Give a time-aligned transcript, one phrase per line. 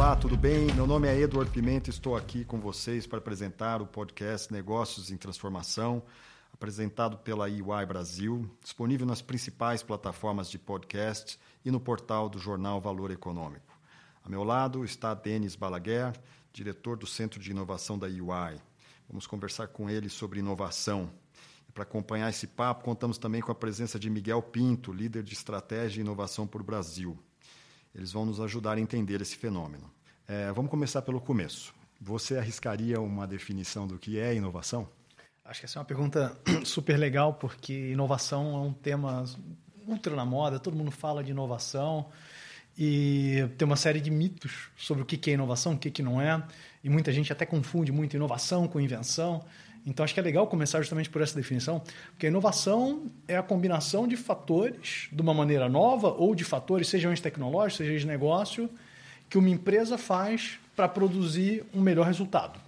[0.00, 0.72] Olá, tudo bem?
[0.72, 5.16] Meu nome é Eduardo Pimenta estou aqui com vocês para apresentar o podcast Negócios em
[5.18, 6.02] Transformação,
[6.54, 12.80] apresentado pela EY Brasil, disponível nas principais plataformas de podcast e no portal do jornal
[12.80, 13.78] Valor Econômico.
[14.24, 16.14] A meu lado está Denis Balaguer,
[16.50, 18.58] diretor do Centro de Inovação da EY.
[19.06, 21.10] Vamos conversar com ele sobre inovação.
[21.74, 26.00] Para acompanhar esse papo, contamos também com a presença de Miguel Pinto, líder de estratégia
[26.00, 27.18] e inovação para o Brasil.
[27.94, 29.90] Eles vão nos ajudar a entender esse fenômeno.
[30.26, 31.74] É, vamos começar pelo começo.
[32.00, 34.88] Você arriscaria uma definição do que é inovação?
[35.44, 39.24] Acho que essa é uma pergunta super legal, porque inovação é um tema
[39.86, 42.08] ultra na moda, todo mundo fala de inovação
[42.78, 46.42] e tem uma série de mitos sobre o que é inovação, o que não é,
[46.82, 49.44] e muita gente até confunde muito inovação com invenção.
[49.86, 51.80] Então, acho que é legal começar justamente por essa definição,
[52.10, 56.88] porque a inovação é a combinação de fatores de uma maneira nova ou de fatores,
[56.88, 58.68] sejam eles tecnológicos, sejam de negócio,
[59.28, 62.58] que uma empresa faz para produzir um melhor resultado.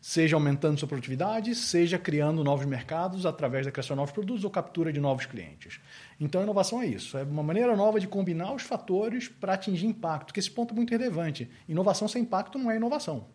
[0.00, 4.50] Seja aumentando sua produtividade, seja criando novos mercados através da criação de novos produtos ou
[4.50, 5.80] captura de novos clientes.
[6.20, 7.18] Então, a inovação é isso.
[7.18, 10.76] É uma maneira nova de combinar os fatores para atingir impacto, que esse ponto é
[10.76, 11.50] muito relevante.
[11.68, 13.26] Inovação sem impacto não é inovação.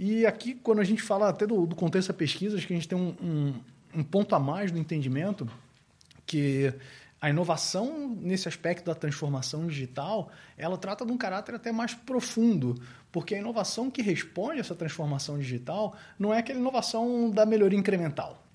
[0.00, 2.76] E aqui, quando a gente fala até do, do contexto da pesquisa, acho que a
[2.76, 3.54] gente tem um, um,
[3.96, 5.50] um ponto a mais no entendimento
[6.24, 6.72] que
[7.20, 12.80] a inovação nesse aspecto da transformação digital, ela trata de um caráter até mais profundo,
[13.10, 17.76] porque a inovação que responde a essa transformação digital não é aquela inovação da melhoria
[17.76, 18.46] incremental.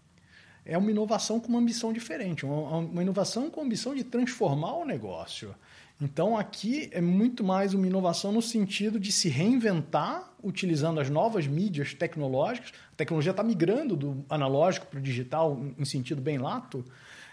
[0.65, 4.77] É uma inovação com uma ambição diferente, uma, uma inovação com a ambição de transformar
[4.77, 5.53] o negócio.
[6.01, 11.47] Então, aqui é muito mais uma inovação no sentido de se reinventar utilizando as novas
[11.47, 12.71] mídias tecnológicas.
[12.91, 16.83] A tecnologia está migrando do analógico para o digital em sentido bem lato.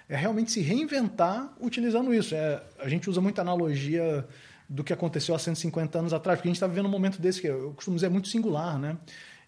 [0.09, 2.35] É realmente se reinventar utilizando isso.
[2.35, 4.27] É, a gente usa muita analogia
[4.69, 7.41] do que aconteceu há 150 anos atrás, porque a gente está vivendo um momento desse
[7.41, 8.97] que eu costumo dizer é muito singular, né?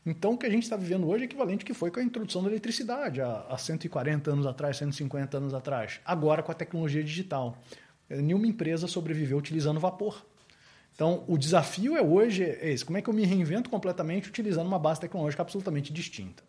[0.05, 2.03] Então, o que a gente está vivendo hoje é equivalente ao que foi com a
[2.03, 6.01] introdução da eletricidade há, há 140 anos atrás, 150 anos atrás.
[6.05, 7.57] Agora, com a tecnologia digital.
[8.21, 10.25] Nenhuma empresa sobreviveu utilizando vapor.
[10.95, 14.67] Então, o desafio é hoje é esse: como é que eu me reinvento completamente utilizando
[14.67, 16.43] uma base tecnológica absolutamente distinta?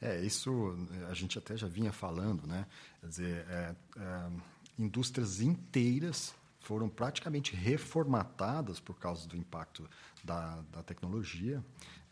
[0.00, 0.76] É, isso
[1.10, 2.66] a gente até já vinha falando, né?
[3.00, 4.30] Quer dizer, é, é,
[4.78, 9.88] indústrias inteiras foram praticamente reformatadas por causa do impacto
[10.22, 11.62] da, da tecnologia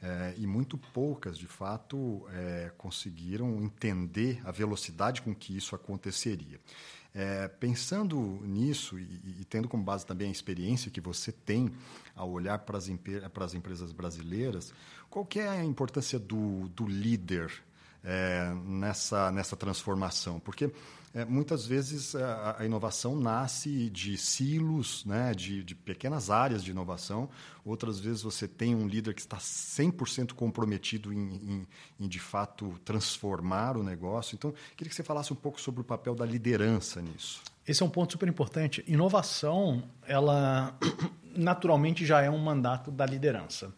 [0.03, 6.61] é, e muito poucas, de fato, é, conseguiram entender a velocidade com que isso aconteceria.
[7.15, 9.05] É, pensando nisso e,
[9.41, 11.73] e, tendo como base também a experiência que você tem
[12.15, 12.91] ao olhar para as,
[13.33, 14.71] para as empresas brasileiras,
[15.09, 17.51] qual é a importância do, do líder
[18.05, 20.39] é, nessa, nessa transformação?
[20.39, 20.71] Porque
[21.16, 26.72] é, muitas vezes a, a, inovação nasce de silos, né, de, de, pequenas áreas de
[26.72, 27.31] inovação.
[27.65, 31.69] Outras vezes você tem um líder que está 100% comprometido em, em,
[31.99, 34.34] em, de fato, transformar o negócio.
[34.34, 37.43] Então, queria que você falasse um pouco sobre o papel da liderança nisso.
[37.66, 38.84] Esse é um ponto super importante.
[38.87, 40.78] Inovação, ela
[41.34, 43.72] naturalmente já é um mandato da liderança.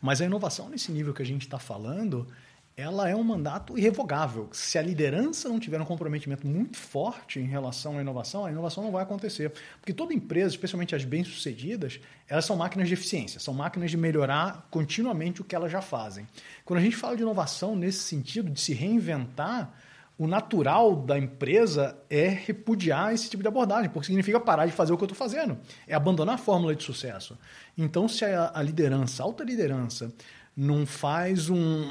[0.00, 2.28] Mas a inovação nesse nível que a gente está falando,
[2.76, 4.48] ela é um mandato irrevogável.
[4.52, 8.82] Se a liderança não tiver um comprometimento muito forte em relação à inovação, a inovação
[8.82, 9.52] não vai acontecer.
[9.80, 14.66] Porque toda empresa, especialmente as bem-sucedidas, elas são máquinas de eficiência, são máquinas de melhorar
[14.70, 16.26] continuamente o que elas já fazem.
[16.64, 19.72] Quando a gente fala de inovação nesse sentido, de se reinventar,
[20.16, 24.92] o natural da empresa é repudiar esse tipo de abordagem, porque significa parar de fazer
[24.92, 25.58] o que eu estou fazendo,
[25.88, 27.36] é abandonar a fórmula de sucesso.
[27.76, 30.12] Então, se a, liderança, a alta liderança,
[30.56, 31.90] não faz um,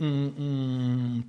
[0.00, 1.22] um,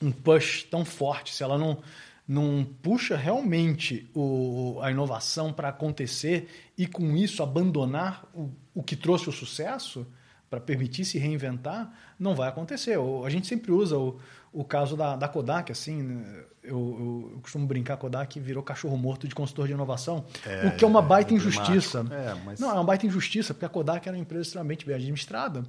[0.00, 1.78] um, push tão forte, se ela não,
[2.26, 8.96] não puxa realmente o, a inovação para acontecer e, com isso, abandonar o, o que
[8.96, 10.06] trouxe o sucesso
[10.48, 12.98] para permitir se reinventar, não vai acontecer.
[13.24, 14.20] A gente sempre usa o,
[14.52, 16.44] o caso da, da Kodak, assim, né?
[16.62, 20.76] eu, eu, eu, costumo brincar, Kodak virou cachorro morto de consultor de inovação, é, o
[20.76, 22.04] que é uma baita é injustiça.
[22.10, 22.60] É, mas...
[22.60, 25.64] Não, é uma baita injustiça, porque a Kodak era uma empresa extremamente bem administrada,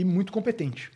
[0.00, 0.90] e muito competente.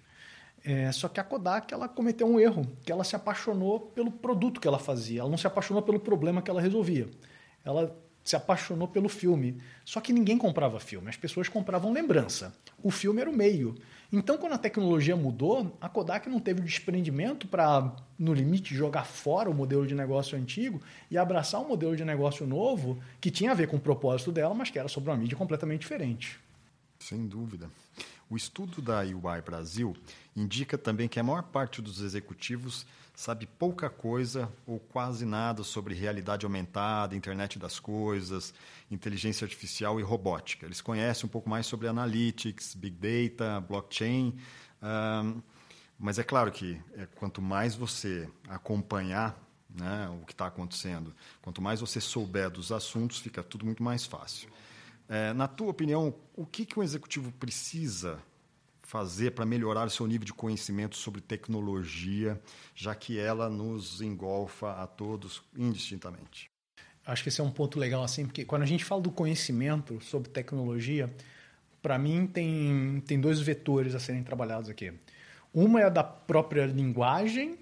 [0.64, 4.60] É, só que a Kodak ela cometeu um erro, que ela se apaixonou pelo produto
[4.60, 7.08] que ela fazia, ela não se apaixonou pelo problema que ela resolvia.
[7.64, 9.60] Ela se apaixonou pelo filme.
[9.84, 12.54] Só que ninguém comprava filme, as pessoas compravam lembrança.
[12.82, 13.74] O filme era o meio.
[14.12, 19.04] Então, quando a tecnologia mudou, a Kodak não teve o desprendimento para, no limite, jogar
[19.04, 23.50] fora o modelo de negócio antigo e abraçar um modelo de negócio novo que tinha
[23.50, 26.38] a ver com o propósito dela, mas que era sobre uma mídia completamente diferente.
[27.02, 27.68] Sem dúvida.
[28.30, 29.94] O estudo da UI Brasil
[30.36, 35.94] indica também que a maior parte dos executivos sabe pouca coisa ou quase nada sobre
[35.94, 38.54] realidade aumentada, internet das coisas,
[38.90, 40.64] inteligência artificial e robótica.
[40.64, 44.38] Eles conhecem um pouco mais sobre analytics, big data, blockchain.
[44.82, 45.42] Um,
[45.98, 49.38] mas é claro que é, quanto mais você acompanhar
[49.68, 54.06] né, o que está acontecendo, quanto mais você souber dos assuntos, fica tudo muito mais
[54.06, 54.48] fácil.
[55.08, 58.18] É, na tua opinião, o que, que um executivo precisa
[58.82, 62.40] fazer para melhorar o seu nível de conhecimento sobre tecnologia,
[62.74, 66.50] já que ela nos engolfa a todos indistintamente?
[67.06, 69.98] Acho que esse é um ponto legal, assim, porque quando a gente fala do conhecimento
[70.02, 71.12] sobre tecnologia,
[71.80, 74.92] para mim tem, tem dois vetores a serem trabalhados aqui.
[75.52, 77.58] Uma é a da própria linguagem,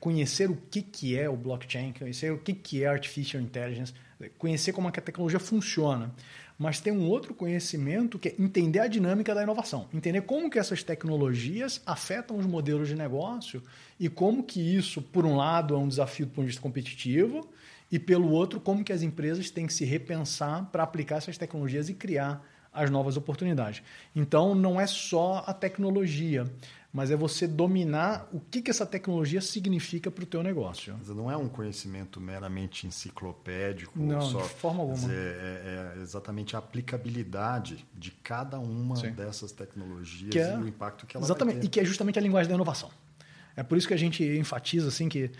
[0.00, 3.92] conhecer o que, que é o blockchain, conhecer o que, que é artificial intelligence,
[4.38, 6.12] conhecer como é que a tecnologia funciona
[6.58, 10.58] mas tem um outro conhecimento que é entender a dinâmica da inovação, entender como que
[10.58, 13.62] essas tecnologias afetam os modelos de negócio
[13.98, 17.48] e como que isso, por um lado, é um desafio do ponto de vista competitivo
[17.90, 21.88] e pelo outro, como que as empresas têm que se repensar para aplicar essas tecnologias
[21.88, 23.82] e criar as novas oportunidades.
[24.14, 26.44] Então, não é só a tecnologia,
[26.94, 30.96] mas é você dominar o que, que essa tecnologia significa para o teu negócio.
[31.08, 33.98] Não é um conhecimento meramente enciclopédico.
[33.98, 35.00] Não, só, de forma alguma.
[35.00, 39.10] Dizer, é, é, exatamente a aplicabilidade de cada uma Sim.
[39.10, 41.66] dessas tecnologias é, e o impacto que ela Exatamente, vai ter.
[41.66, 42.90] e que é justamente a linguagem da inovação.
[43.56, 45.32] É por isso que a gente enfatiza assim que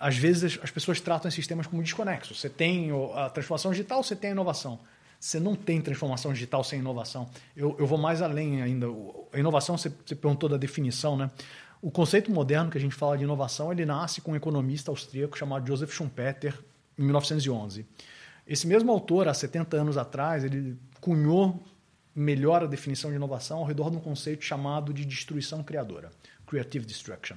[0.00, 2.40] às vezes as pessoas tratam esses sistemas como desconexos.
[2.40, 4.80] Você tem a transformação digital, você tem a inovação.
[5.18, 7.28] Você não tem transformação digital sem inovação.
[7.56, 8.86] Eu, eu vou mais além ainda.
[9.32, 11.30] A inovação, você, você perguntou da definição, né?
[11.82, 15.38] O conceito moderno que a gente fala de inovação, ele nasce com um economista austríaco
[15.38, 16.58] chamado Joseph Schumpeter,
[16.96, 17.86] em 1911.
[18.46, 21.62] Esse mesmo autor, há 70 anos atrás, ele cunhou
[22.14, 26.10] melhor a definição de inovação ao redor de um conceito chamado de destruição criadora,
[26.46, 27.36] creative destruction,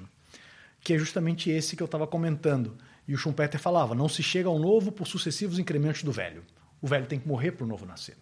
[0.80, 2.76] que é justamente esse que eu estava comentando.
[3.08, 6.44] E o Schumpeter falava: não se chega ao novo por sucessivos incrementos do velho.
[6.82, 8.18] O velho tem que morrer para o novo nascer.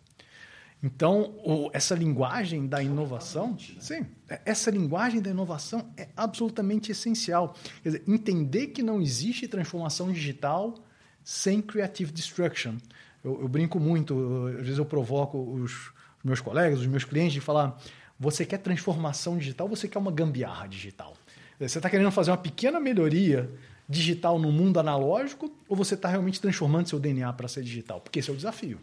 [0.82, 7.54] Então, o, essa linguagem da inovação, sim, é, essa linguagem da inovação é absolutamente essencial.
[7.84, 10.76] Quer dizer, entender que não existe transformação digital
[11.24, 12.78] sem creative destruction.
[13.24, 15.74] Eu, eu brinco muito, às vezes eu provoco os,
[16.20, 17.78] os meus colegas, os meus clientes, de falar:
[18.18, 21.14] você quer transformação digital, você quer uma gambiarra digital.
[21.60, 23.52] Você está querendo fazer uma pequena melhoria
[23.90, 28.00] digital no mundo analógico ou você está realmente transformando seu DNA para ser digital?
[28.00, 28.80] Porque esse é o desafio.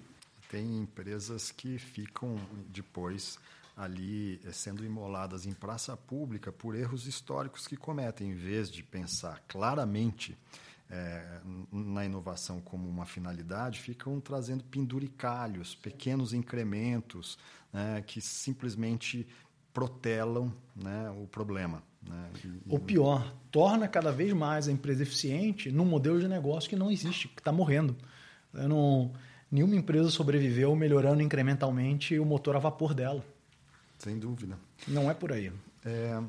[0.50, 2.37] Tem empresas que ficam
[2.69, 3.38] depois
[3.76, 8.82] ali eh, sendo imoladas em praça pública por erros históricos que cometem, em vez de
[8.82, 10.37] pensar claramente
[10.88, 17.38] é, na inovação como uma finalidade, ficam trazendo penduricalhos, pequenos incrementos
[17.73, 19.26] né, que simplesmente
[19.73, 21.82] protelam né, o problema.
[22.00, 22.31] Né?
[22.44, 26.76] E, Ou pior, torna cada vez mais a empresa eficiente num modelo de negócio que
[26.76, 27.97] não existe, que está morrendo.
[28.53, 29.11] Não,
[29.50, 33.25] nenhuma empresa sobreviveu melhorando incrementalmente o motor a vapor dela.
[33.97, 34.58] Sem dúvida.
[34.87, 35.50] Não é por aí.
[35.87, 36.23] É,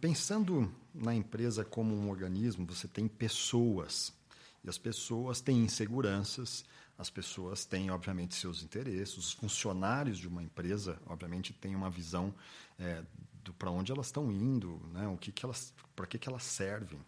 [0.00, 4.12] pensando na empresa como um organismo, você tem pessoas.
[4.64, 6.64] E as pessoas têm inseguranças,
[6.98, 9.16] as pessoas têm, obviamente, seus interesses.
[9.16, 12.34] Os funcionários de uma empresa, obviamente, têm uma visão
[12.76, 13.04] é,
[13.52, 15.06] para onde elas estão indo, né?
[15.08, 16.98] o que, que elas, para que, que elas servem.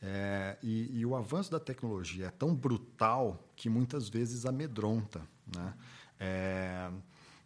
[0.00, 5.22] É, e, e, o avanço da tecnologia é tão brutal que muitas vezes amedronta.
[5.54, 5.74] Né?
[6.18, 6.90] É,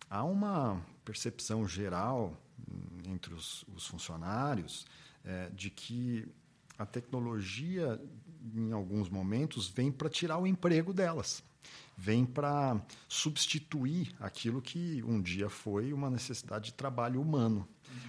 [0.09, 2.35] há uma percepção geral
[3.05, 4.87] entre os, os funcionários
[5.23, 6.27] é, de que
[6.79, 8.01] a tecnologia,
[8.55, 11.43] em alguns momentos, vem para tirar o emprego delas
[11.97, 17.67] vem para substituir aquilo que um dia foi uma necessidade de trabalho humano.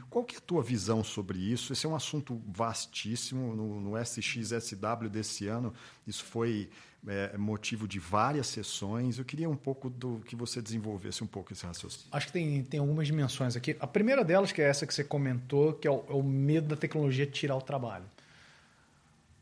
[0.10, 1.74] Qual que é a tua visão sobre isso?
[1.74, 3.56] Esse é um assunto vastíssimo.
[3.56, 5.74] No, no SXSW desse ano,
[6.06, 6.70] isso foi
[7.08, 9.18] é, motivo de várias sessões.
[9.18, 12.08] Eu queria um pouco do que você desenvolvesse um pouco esse raciocínio.
[12.12, 13.76] Acho que tem, tem algumas dimensões aqui.
[13.80, 16.68] A primeira delas, que é essa que você comentou, que é o, é o medo
[16.68, 18.06] da tecnologia tirar o trabalho.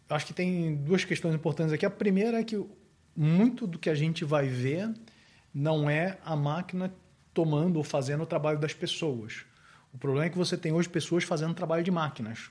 [0.09, 1.85] Acho que tem duas questões importantes aqui.
[1.85, 2.63] A primeira é que
[3.15, 4.93] muito do que a gente vai ver
[5.53, 6.93] não é a máquina
[7.33, 9.45] tomando ou fazendo o trabalho das pessoas.
[9.95, 12.49] O problema é que você tem hoje pessoas fazendo trabalho de máquinas.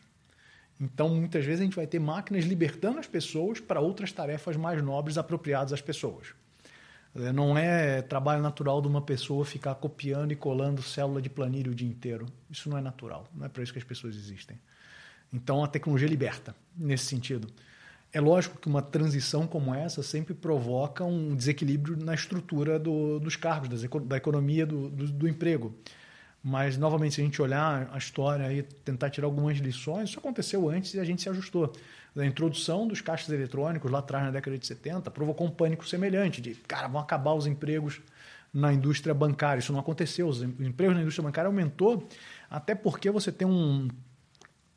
[0.81, 4.83] Então, muitas vezes, a gente vai ter máquinas libertando as pessoas para outras tarefas mais
[4.83, 6.29] nobres apropriadas às pessoas.
[7.15, 11.71] É, não é trabalho natural de uma pessoa ficar copiando e colando célula de planilha
[11.71, 12.25] o dia inteiro.
[12.51, 13.29] Isso não é natural.
[13.35, 14.59] Não é para isso que as pessoas existem.
[15.31, 17.47] Então, a tecnologia liberta nesse sentido.
[18.11, 23.37] É lógico que uma transição como essa sempre provoca um desequilíbrio na estrutura do, dos
[23.37, 25.75] cargos, das, da economia do, do, do, emprego.
[26.47, 30.69] Mas, novamente, se a gente olhar a história e tentar tirar algumas lições, isso aconteceu
[30.69, 31.73] antes e a gente se ajustou.
[32.15, 36.43] A introdução dos caixas eletrônicos lá atrás, na década de 70, provocou um pânico semelhante,
[36.43, 38.03] de, cara, vão acabar os empregos
[38.53, 39.61] na indústria bancária.
[39.61, 40.29] Isso não aconteceu.
[40.29, 42.07] Os empregos na indústria bancária aumentou,
[42.51, 43.89] até porque você tem um...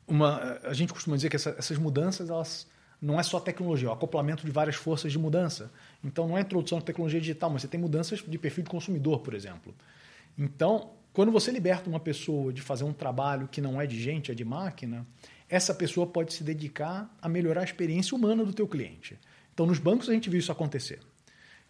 [0.06, 2.66] Uma, a gente costuma dizer que essa, essas mudanças, elas
[3.00, 5.70] não é só tecnologia, é o acoplamento de várias forças de mudança.
[6.02, 8.70] Então, não é a introdução de tecnologia digital, mas você tem mudanças de perfil de
[8.70, 9.74] consumidor, por exemplo.
[10.38, 14.30] Então, quando você liberta uma pessoa de fazer um trabalho que não é de gente,
[14.30, 15.04] é de máquina,
[15.48, 19.18] essa pessoa pode se dedicar a melhorar a experiência humana do teu cliente.
[19.52, 21.00] Então, nos bancos a gente viu isso acontecer.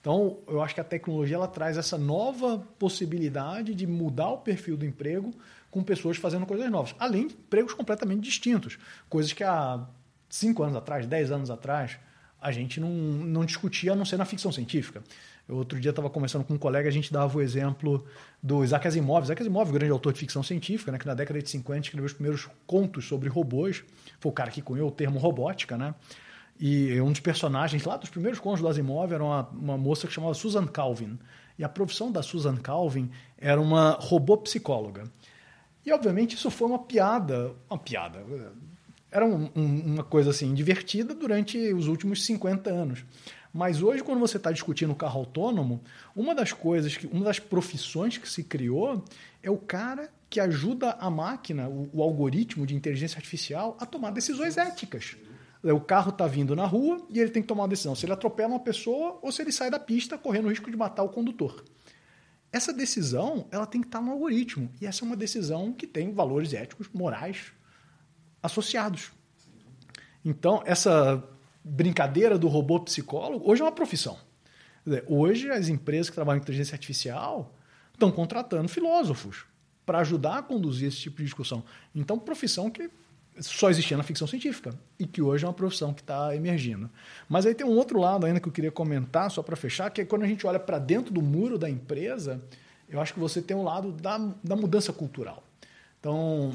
[0.02, 4.76] Então, eu acho que a tecnologia ela traz essa nova possibilidade de mudar o perfil
[4.76, 5.33] do emprego
[5.71, 8.78] com pessoas fazendo coisas novas, além de empregos completamente distintos,
[9.09, 9.83] coisas que há
[10.28, 11.99] cinco anos atrás, dez anos atrás,
[12.38, 15.02] a gente não, não discutia a não ser na ficção científica.
[15.49, 18.05] Eu, outro dia estava conversando com um colega, a gente dava o exemplo
[18.43, 19.25] do Isaac Asimov.
[19.25, 22.12] Isaac Asimov, grande autor de ficção científica, né, que na década de 50 escreveu os
[22.12, 23.83] primeiros contos sobre robôs.
[24.21, 25.95] Foi o cara que cunhou o termo robótica, né?
[26.61, 30.12] E um dos personagens lá dos primeiros contos do Asimov era uma, uma moça que
[30.12, 31.19] chamava Susan Calvin.
[31.57, 35.05] E a profissão da Susan Calvin era uma robô psicóloga.
[35.87, 38.25] E, obviamente, isso foi uma piada, uma piada,
[39.11, 43.05] era um, um, uma coisa assim divertida durante os últimos 50 anos.
[43.53, 45.83] Mas hoje, quando você está discutindo o carro autônomo,
[46.15, 49.03] uma das coisas, que, uma das profissões que se criou
[49.43, 54.11] é o cara que ajuda a máquina, o, o algoritmo de inteligência artificial, a tomar
[54.11, 55.17] decisões éticas.
[55.62, 58.12] O carro está vindo na rua e ele tem que tomar uma decisão: se ele
[58.12, 61.09] atropela uma pessoa ou se ele sai da pista correndo o risco de matar o
[61.09, 61.65] condutor.
[62.53, 64.71] Essa decisão ela tem que estar tá no algoritmo.
[64.81, 67.53] E essa é uma decisão que tem valores éticos, morais
[68.42, 69.11] associados.
[70.25, 71.23] Então, essa
[71.64, 74.18] brincadeira do robô psicólogo hoje é uma profissão.
[75.07, 77.54] Hoje, as empresas que trabalham com inteligência artificial
[77.92, 79.45] estão contratando filósofos
[79.85, 81.64] para ajudar a conduzir esse tipo de discussão.
[81.95, 82.90] Então, profissão que
[83.40, 86.90] só existia na ficção científica e que hoje é uma profissão que está emergindo.
[87.28, 90.00] Mas aí tem um outro lado ainda que eu queria comentar, só para fechar, que
[90.00, 92.42] é quando a gente olha para dentro do muro da empresa,
[92.88, 95.42] eu acho que você tem um lado da, da mudança cultural.
[96.00, 96.52] Então,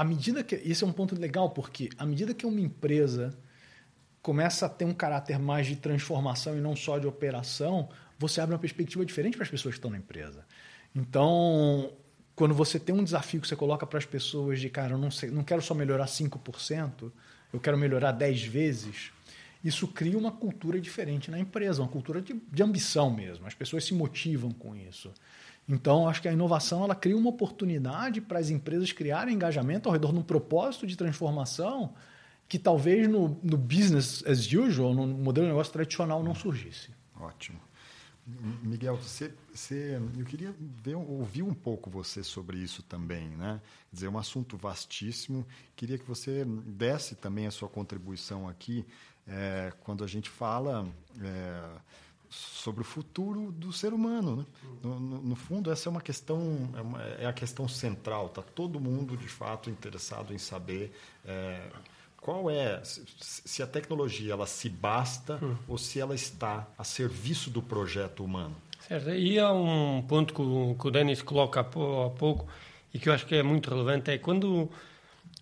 [0.00, 0.54] à medida que.
[0.54, 3.36] Esse é um ponto legal, porque à medida que uma empresa
[4.22, 7.86] começa a ter um caráter mais de transformação e não só de operação,
[8.18, 10.46] você abre uma perspectiva diferente para as pessoas que estão na empresa.
[10.94, 11.92] Então,
[12.34, 15.10] quando você tem um desafio que você coloca para as pessoas de, cara, eu não,
[15.10, 17.12] sei, não quero só melhorar 5%,
[17.52, 19.10] eu quero melhorar 10 vezes,
[19.62, 23.46] isso cria uma cultura diferente na empresa, uma cultura de, de ambição mesmo.
[23.46, 25.12] As pessoas se motivam com isso.
[25.70, 29.92] Então, acho que a inovação ela cria uma oportunidade para as empresas criarem engajamento ao
[29.92, 31.94] redor de um propósito de transformação
[32.48, 36.90] que talvez no, no business as usual, no modelo de negócio tradicional, não surgisse.
[37.20, 37.60] Ótimo.
[38.62, 43.60] Miguel, você, você, eu queria ver, ouvir um pouco você sobre isso também, né?
[43.90, 45.46] Quer dizer, é um assunto vastíssimo.
[45.76, 48.84] Queria que você desse também a sua contribuição aqui
[49.26, 50.88] é, quando a gente fala
[51.20, 51.62] é,
[52.30, 54.36] sobre o futuro do ser humano.
[54.36, 54.44] Né?
[54.82, 58.26] No, no, no, fundo, essa é uma questão, é, uma, é a questão central.
[58.26, 60.92] Está todo mundo, de fato, interessado em saber
[61.26, 61.60] é,
[62.16, 65.56] qual é, se, a tecnologia ela se basta hum.
[65.66, 68.54] ou se ela está a serviço do projeto humano.
[68.86, 69.10] Certo.
[69.10, 72.46] E há um ponto que o, que o Denis coloca há pouco
[72.94, 74.70] e que eu acho que é muito relevante, é quando,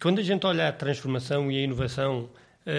[0.00, 2.28] quando a gente olha a transformação e a inovação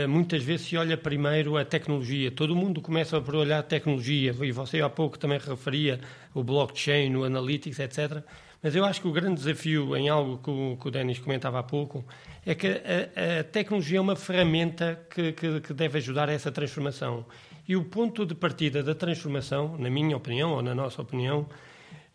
[0.08, 2.30] muitas vezes se olha primeiro a tecnologia.
[2.32, 6.00] Todo mundo começa por olhar a tecnologia, e você há pouco também referia
[6.34, 8.24] o blockchain, o analytics, etc.
[8.62, 11.60] Mas eu acho que o grande desafio em algo que o, que o Denis comentava
[11.60, 12.06] há pouco
[12.46, 16.52] é que a, a tecnologia é uma ferramenta que, que, que, deve ajudar a essa
[16.52, 17.26] transformação.
[17.68, 21.48] E o ponto de partida da transformação, na minha opinião ou na nossa opinião,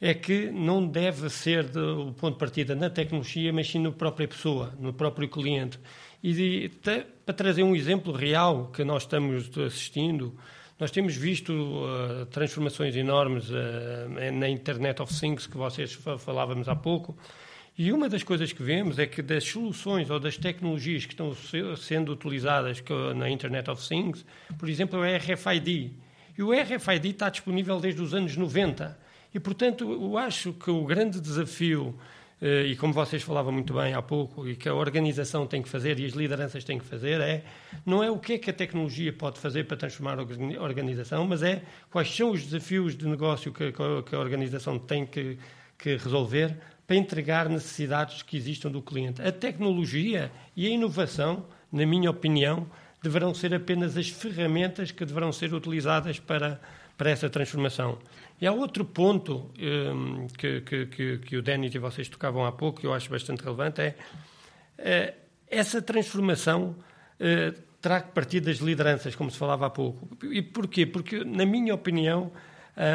[0.05, 3.91] é que não deve ser de, o ponto de partida na tecnologia, mas sim na
[3.91, 5.79] própria pessoa, no próprio cliente.
[6.23, 10.37] E te, para trazer um exemplo real que nós estamos assistindo,
[10.79, 16.77] nós temos visto uh, transformações enormes uh, na Internet of Things, que vocês falávamos há
[16.77, 17.17] pouco,
[17.79, 21.35] e uma das coisas que vemos é que das soluções ou das tecnologias que estão
[21.79, 22.85] sendo utilizadas
[23.17, 24.23] na Internet of Things,
[24.59, 25.95] por exemplo, o RFID.
[26.37, 29.04] E o RFID está disponível desde os anos 90.
[29.35, 31.95] E, portanto, eu acho que o grande desafio
[32.41, 35.69] eh, e como vocês falavam muito bem há pouco, e que a organização tem que
[35.69, 37.43] fazer e as lideranças têm que fazer, é
[37.87, 41.43] não é o que é que a tecnologia pode fazer para transformar a organização, mas
[41.43, 45.39] é quais são os desafios de negócio que, que a organização tem que,
[45.79, 49.23] que resolver para entregar necessidades que existam do cliente.
[49.23, 52.67] A tecnologia e a inovação, na minha opinião,
[53.03, 56.61] deverão ser apenas as ferramentas que deverão ser utilizadas para,
[56.97, 57.99] para essa transformação.
[58.41, 62.81] E há outro ponto um, que, que, que, o Denis e vocês tocavam há pouco,
[62.81, 66.77] que eu acho bastante relevante, é uh, essa transformação
[67.21, 70.09] uh, terá que partir das lideranças, como se falava há pouco.
[70.25, 70.87] E porquê?
[70.87, 72.33] Porque, na minha opinião,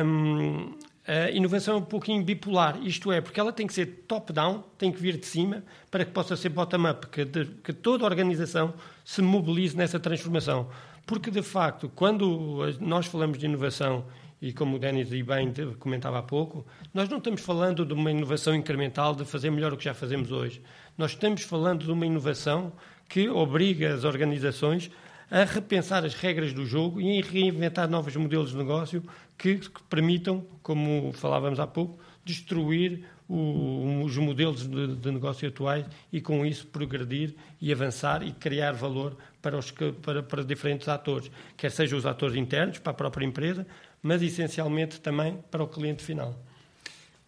[0.06, 0.76] um,
[1.10, 4.92] a inovação é um pouquinho bipolar, isto é, porque ela tem que ser top-down, tem
[4.92, 9.20] que vir de cima, para que possa ser bottom-up, que, que toda a organização se
[9.20, 10.70] mobilize nessa transformação.
[11.08, 14.06] Porque, de facto, quando nós falamos de inovação,
[14.40, 16.64] e como o Denis e bem comentava há pouco,
[16.94, 20.32] nós não estamos falando de uma inovação incremental, de fazer melhor o que já fazemos
[20.32, 20.62] hoje.
[20.96, 22.72] Nós estamos falando de uma inovação
[23.10, 24.92] que obriga as organizações
[25.32, 29.04] a repensar as regras do jogo e a reinventar novos modelos de negócio
[29.40, 35.86] que, que permitam, como falávamos há pouco, destruir o, os modelos de, de, negócio atuais
[36.12, 41.32] e, com isso, progredir e avançar e criar valor para, os, para, para diferentes atores,
[41.58, 43.66] quer sejam os atores internos, para a própria empresa,
[44.04, 46.38] mas essencialmente também para o cliente final.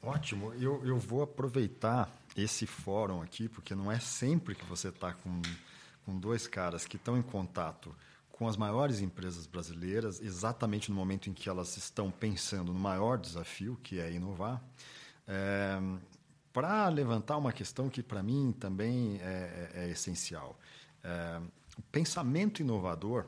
[0.03, 0.53] Ótimo.
[0.59, 5.41] Eu, eu vou aproveitar esse fórum aqui, porque não é sempre que você está com
[6.05, 7.95] com dois caras que estão em contato
[8.41, 13.19] com as maiores empresas brasileiras, exatamente no momento em que elas estão pensando no maior
[13.19, 14.59] desafio, que é inovar,
[15.27, 15.79] é,
[16.51, 20.59] para levantar uma questão que, para mim, também é, é, é essencial.
[21.03, 21.39] É,
[21.77, 23.27] o pensamento inovador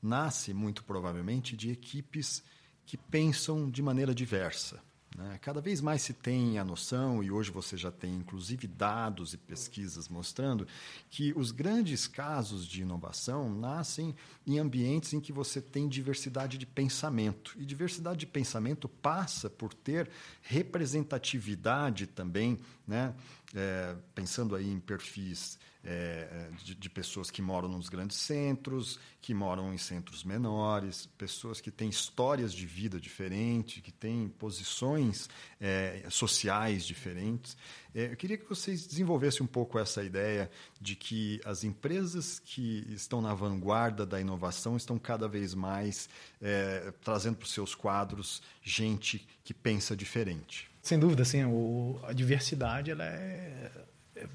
[0.00, 2.44] nasce, muito provavelmente, de equipes
[2.86, 4.80] que pensam de maneira diversa.
[5.16, 5.38] Né?
[5.40, 9.36] Cada vez mais se tem a noção, e hoje você já tem inclusive dados e
[9.36, 10.66] pesquisas mostrando,
[11.10, 14.14] que os grandes casos de inovação nascem
[14.46, 17.54] em ambientes em que você tem diversidade de pensamento.
[17.58, 20.10] E diversidade de pensamento passa por ter
[20.42, 23.14] representatividade também, né?
[23.54, 29.32] É, pensando aí em perfis é, de, de, pessoas que moram nos grandes centros, que
[29.32, 35.30] moram em centros menores, pessoas que têm histórias de vida diferentes, que têm posições
[35.60, 37.56] é, sociais diferentes.
[37.94, 42.84] É, eu queria que vocês desenvolvessem um pouco essa ideia de que as empresas que
[42.90, 46.08] estão na vanguarda da inovação estão cada vez mais
[46.42, 50.68] é, trazendo para os seus quadros gente que pensa diferente.
[50.88, 51.44] Sem dúvida, sim.
[51.44, 53.70] O, a diversidade ela é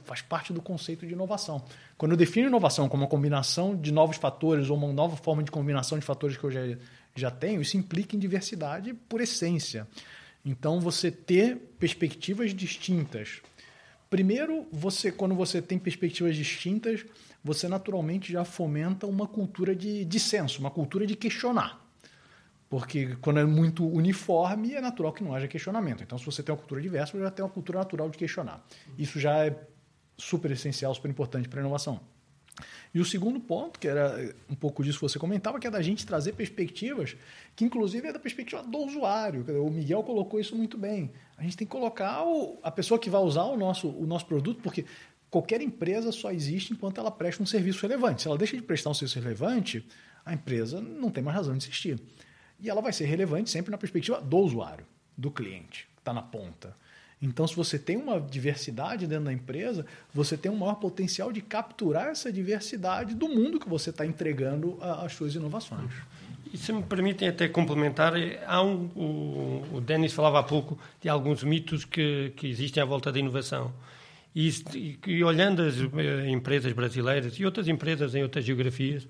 [0.05, 1.65] faz parte do conceito de inovação.
[1.97, 5.49] Quando eu defino inovação como uma combinação de novos fatores ou uma nova forma de
[5.49, 6.61] combinação de fatores que eu já,
[7.15, 9.87] já tenho, isso implica em diversidade por essência.
[10.45, 13.41] Então, você ter perspectivas distintas.
[14.07, 17.03] Primeiro, você quando você tem perspectivas distintas,
[17.43, 21.82] você naturalmente já fomenta uma cultura de dissenso, uma cultura de questionar.
[22.73, 26.01] Porque quando é muito uniforme, é natural que não haja questionamento.
[26.01, 28.65] Então, se você tem uma cultura diversa, você já tem uma cultura natural de questionar.
[28.97, 29.55] Isso já é
[30.17, 31.99] super essencial, super importante para a inovação.
[32.91, 35.83] E o segundo ponto, que era um pouco disso que você comentava, que é da
[35.83, 37.15] gente trazer perspectivas,
[37.55, 39.45] que inclusive é da perspectiva do usuário.
[39.63, 41.11] O Miguel colocou isso muito bem.
[41.37, 44.25] A gente tem que colocar o, a pessoa que vai usar o nosso, o nosso
[44.25, 44.83] produto, porque
[45.29, 48.23] qualquer empresa só existe enquanto ela presta um serviço relevante.
[48.23, 49.87] Se ela deixa de prestar um serviço relevante,
[50.25, 52.01] a empresa não tem mais razão de existir.
[52.63, 54.85] E ela vai ser relevante sempre na perspectiva do usuário,
[55.17, 56.73] do cliente, que está na ponta.
[57.21, 61.41] Então, se você tem uma diversidade dentro da empresa, você tem um maior potencial de
[61.41, 65.91] capturar essa diversidade do mundo que você está entregando às suas inovações.
[66.53, 68.13] E se me permitem até complementar,
[68.45, 72.85] há um, o, o Denis falava há pouco de alguns mitos que, que existem à
[72.85, 73.73] volta da inovação.
[74.35, 79.07] E, e, e olhando as eh, empresas brasileiras e outras empresas em outras geografias,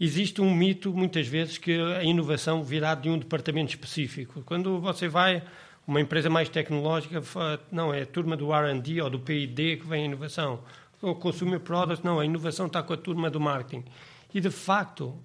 [0.00, 4.42] existe um mito, muitas vezes, que a inovação virá de um departamento específico.
[4.46, 5.42] Quando você vai
[5.86, 7.22] uma empresa mais tecnológica,
[7.70, 10.60] não, é a turma do R&D ou do P&D que vem a inovação.
[11.02, 13.84] O Consumer Products, não, a inovação está com a turma do marketing.
[14.32, 15.18] E, de facto,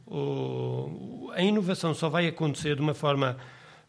[1.34, 3.38] a inovação só vai acontecer de uma forma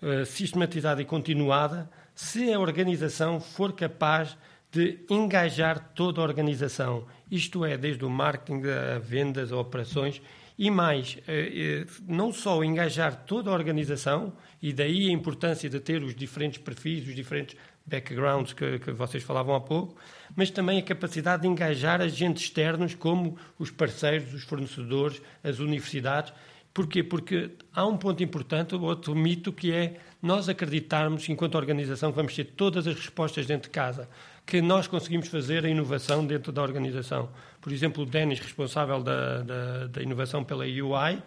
[0.03, 4.37] uh, sistematizada e continuada se a organização for capaz
[4.71, 7.07] de engajar toda a organização.
[7.31, 10.21] Isto é, desde o marketing, a vendas, a operações,
[10.59, 15.79] e mais, eh, eh, não só engajar toda a organização, e daí a importância de
[15.81, 19.97] ter os diferentes perfis, os diferentes backgrounds que, que vocês falavam há pouco,
[20.35, 26.33] mas também a capacidade de engajar agentes externos como os parceiros, os fornecedores, as universidades.
[26.75, 27.03] Porquê?
[27.03, 32.35] Porque há um ponto importante, outro mito, que é nós acreditarmos, enquanto organização, que vamos
[32.35, 34.09] ter todas as respostas dentro de casa,
[34.47, 37.29] que nós conseguimos fazer a inovação dentro da organização.
[37.61, 41.21] Por exemplo, o Denis, responsável da, da, da inovação pela UI,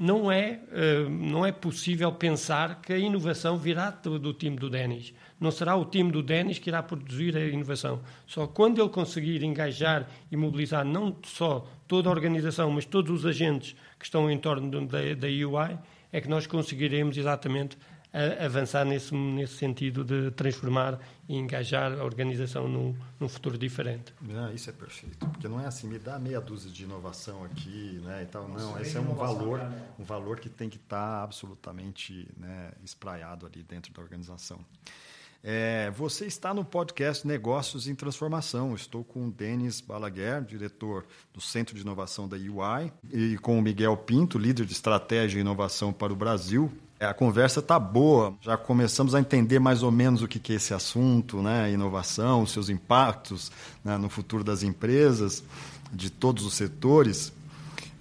[0.00, 0.60] não é,
[1.10, 5.12] não é possível pensar que a inovação virá do, do time do Denis.
[5.38, 8.00] Não será o time do Denis que irá produzir a inovação.
[8.26, 13.26] Só quando ele conseguir engajar e mobilizar não só toda a organização, mas todos os
[13.26, 15.78] agentes que estão em torno da, da UI,
[16.10, 17.76] é que nós conseguiremos exatamente
[18.12, 24.12] a avançar nesse, nesse sentido de transformar e engajar a organização num, num futuro diferente.
[24.34, 28.00] Ah, isso é perfeito, porque não é assim, me dá meia dúzia de inovação aqui,
[28.02, 29.60] né, e tal, não, esse é um valor,
[29.98, 34.58] um valor que tem que estar tá absolutamente né, espraiado ali dentro da organização.
[35.42, 38.74] É, você está no podcast Negócios em Transformação.
[38.74, 43.62] Estou com o Denis Balaguer, diretor do Centro de Inovação da UI, e com o
[43.62, 46.70] Miguel Pinto, líder de estratégia e inovação para o Brasil.
[47.00, 50.56] É, a conversa está boa, já começamos a entender mais ou menos o que é
[50.56, 51.72] esse assunto, né?
[51.72, 53.50] inovação, seus impactos
[53.82, 53.96] né?
[53.96, 55.42] no futuro das empresas,
[55.90, 57.32] de todos os setores.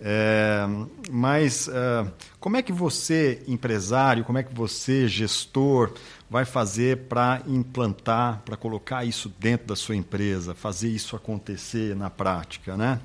[0.01, 0.65] É,
[1.09, 5.93] mas é, como é que você, empresário, como é que você, gestor,
[6.29, 12.09] vai fazer para implantar, para colocar isso dentro da sua empresa, fazer isso acontecer na
[12.09, 12.99] prática, né?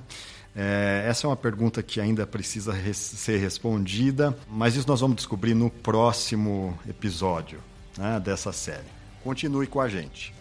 [0.55, 5.17] É, essa é uma pergunta que ainda precisa res ser respondida, mas isso nós vamos
[5.17, 7.59] descobrir no próximo episódio
[7.97, 8.85] né, dessa série.
[9.23, 10.34] Continue com a gente.